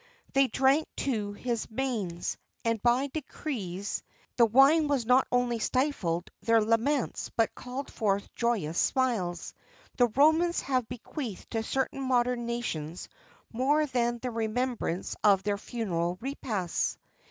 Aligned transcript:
[XXX 0.01 0.33
35] 0.33 0.33
They 0.33 0.47
drank 0.47 0.87
to 0.97 1.33
his 1.33 1.69
manes, 1.69 2.37
and, 2.65 2.81
by 2.81 3.05
degrees, 3.05 4.01
the 4.35 4.47
wine 4.47 4.87
not 5.05 5.27
only 5.31 5.59
stifled 5.59 6.31
their 6.41 6.59
laments 6.59 7.29
but 7.37 7.53
called 7.53 7.91
forth 7.93 8.33
joyous 8.33 8.79
smiles. 8.79 9.53
The 9.97 10.07
Romans 10.07 10.61
have 10.61 10.89
bequeathed 10.89 11.51
to 11.51 11.61
certain 11.61 12.01
modern 12.01 12.47
nations 12.47 13.09
more 13.53 13.85
than 13.85 14.17
the 14.17 14.31
remembrance 14.31 15.15
of 15.23 15.43
their 15.43 15.59
funeral 15.59 16.17
repasts. 16.19 16.97